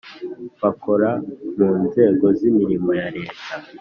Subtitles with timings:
[0.61, 1.09] bakora
[1.57, 3.45] mu nzego z’imirimo ya leta